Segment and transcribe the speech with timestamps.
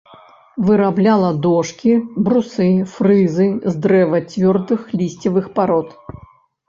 [0.69, 1.91] Вырабляла дошкі,
[2.27, 5.87] брусы, фрызы з дрэва цвёрдых лісцевых парод.